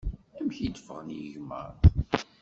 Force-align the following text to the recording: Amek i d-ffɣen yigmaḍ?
Amek 0.39 0.57
i 0.59 0.67
d-ffɣen 0.69 1.13
yigmaḍ? 1.19 1.77